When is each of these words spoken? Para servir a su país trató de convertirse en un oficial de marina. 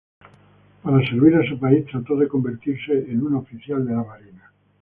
Para 0.81 0.99
servir 1.07 1.35
a 1.35 1.47
su 1.47 1.59
país 1.59 1.85
trató 1.85 2.15
de 2.15 2.27
convertirse 2.27 2.91
en 3.07 3.23
un 3.23 3.35
oficial 3.35 3.85
de 3.85 3.93
marina. 3.93 4.51